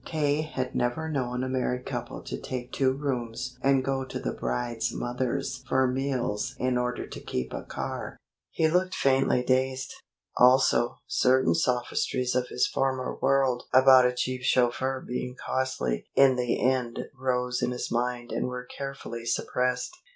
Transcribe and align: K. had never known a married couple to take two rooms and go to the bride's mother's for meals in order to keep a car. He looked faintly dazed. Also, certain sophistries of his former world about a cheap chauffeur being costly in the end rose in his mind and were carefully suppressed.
K. 0.03 0.41
had 0.41 0.73
never 0.73 1.07
known 1.11 1.43
a 1.43 1.47
married 1.47 1.85
couple 1.85 2.23
to 2.23 2.35
take 2.35 2.71
two 2.71 2.91
rooms 2.91 3.59
and 3.61 3.85
go 3.85 4.03
to 4.03 4.17
the 4.19 4.33
bride's 4.33 4.91
mother's 4.91 5.61
for 5.69 5.85
meals 5.85 6.55
in 6.57 6.75
order 6.75 7.05
to 7.05 7.19
keep 7.19 7.53
a 7.53 7.61
car. 7.61 8.17
He 8.49 8.67
looked 8.67 8.95
faintly 8.95 9.43
dazed. 9.43 9.93
Also, 10.37 10.97
certain 11.05 11.53
sophistries 11.53 12.33
of 12.33 12.47
his 12.47 12.65
former 12.65 13.15
world 13.21 13.65
about 13.71 14.07
a 14.07 14.11
cheap 14.15 14.41
chauffeur 14.41 15.05
being 15.07 15.35
costly 15.35 16.07
in 16.15 16.35
the 16.35 16.59
end 16.59 17.01
rose 17.15 17.61
in 17.61 17.69
his 17.69 17.91
mind 17.91 18.31
and 18.31 18.47
were 18.47 18.65
carefully 18.75 19.23
suppressed. 19.27 19.95